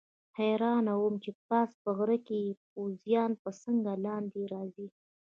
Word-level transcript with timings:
حیران 0.37 0.85
وم 0.99 1.15
چې 1.23 1.31
پاس 1.47 1.69
په 1.83 1.89
غره 1.97 2.17
کې 2.27 2.57
پوځیان 2.71 3.31
به 3.41 3.51
څنګه 3.63 3.91
لاندې 4.05 4.41
راځي. 4.53 4.87